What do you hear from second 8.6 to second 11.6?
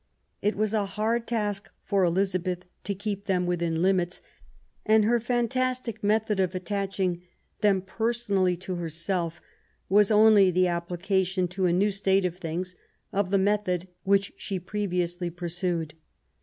herself was only the application